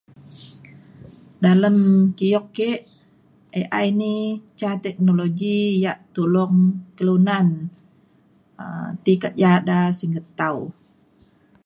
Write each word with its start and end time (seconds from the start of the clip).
dalem 1.43 1.77
kio 2.17 2.39
ke 2.55 2.69
AI 3.59 3.87
ni 3.99 4.13
ca 4.59 4.69
teknologi 4.85 5.57
yak 5.83 5.97
tolong 6.15 6.55
kelunan 6.97 7.47
ti 9.03 9.13
kerja 9.21 9.51
da 9.67 9.77
singget 9.99 10.25
tau 10.39 10.57